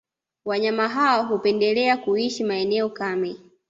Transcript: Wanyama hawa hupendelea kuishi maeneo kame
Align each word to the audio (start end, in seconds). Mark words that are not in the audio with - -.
Wanyama 0.45 0.87
hawa 0.87 1.23
hupendelea 1.23 1.97
kuishi 1.97 2.43
maeneo 2.43 2.89
kame 2.89 3.35